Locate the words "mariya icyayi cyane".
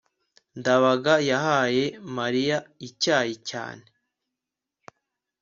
2.17-3.85